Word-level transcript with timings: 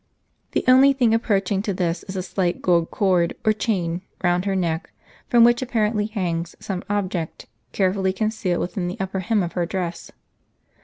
The 0.53 0.63
only 0.67 0.93
thing 0.93 1.13
approaching 1.13 1.61
to 1.61 1.75
this 1.75 2.01
is 2.07 2.15
a 2.15 2.23
slight 2.23 2.59
gold 2.63 2.89
cord 2.89 3.35
or 3.45 3.53
chain 3.53 4.01
round 4.23 4.45
her 4.45 4.55
neck, 4.55 4.89
from 5.29 5.43
which 5.43 5.61
apparently 5.61 6.07
hangs 6.07 6.55
some 6.59 6.83
ob 6.89 7.11
ject, 7.11 7.45
carefully 7.71 8.11
concealed 8.11 8.61
within 8.61 8.87
the 8.87 8.99
upper 8.99 9.19
hem 9.19 9.43
of 9.43 9.53
her 9.53 9.67
dress. 9.67 10.09